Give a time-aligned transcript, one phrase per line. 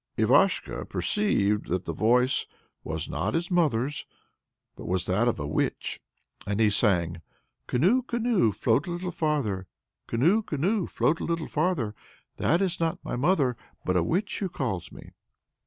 [0.17, 2.47] Ivashko perceived that the voice
[2.83, 4.07] was not his mother's,
[4.75, 5.99] but was that of a witch,
[6.47, 7.21] and he sang:
[7.67, 9.67] Canoe, canoe, float a little farther,
[10.07, 11.93] Canoe, canoe, float a little farther;
[12.37, 15.11] That is not my mother, but a witch who calls me.